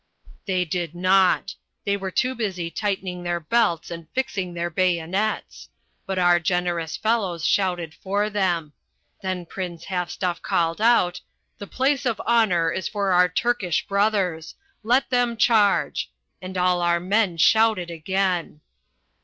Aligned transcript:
"They 0.47 0.65
did 0.65 0.95
not. 0.95 1.53
They 1.85 1.95
were 1.95 2.09
too 2.09 2.33
busy 2.33 2.71
tightening 2.71 3.21
their 3.21 3.39
belts 3.39 3.91
and 3.91 4.07
fixing 4.15 4.55
their 4.55 4.71
bayonets. 4.71 5.69
But 6.07 6.17
our 6.17 6.39
generous 6.39 6.97
fellows 6.97 7.45
shouted 7.45 7.93
for 7.93 8.27
them. 8.27 8.73
Then 9.21 9.45
Prinz 9.45 9.85
Halfstuff 9.85 10.41
called 10.41 10.81
out, 10.81 11.21
'The 11.59 11.67
place 11.67 12.07
of 12.07 12.19
honour 12.21 12.71
is 12.71 12.87
for 12.87 13.11
our 13.11 13.29
Turkish 13.29 13.85
brothers. 13.85 14.55
Let 14.81 15.07
them 15.11 15.37
charge!' 15.37 16.09
And 16.41 16.57
all 16.57 16.81
our 16.81 16.99
men 16.99 17.37
shouted 17.37 17.91
again." 17.91 18.61